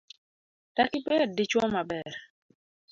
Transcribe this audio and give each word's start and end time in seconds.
Dak 0.75 0.91
ibed 0.99 1.29
dichuo 1.37 1.65
maber? 1.73 2.07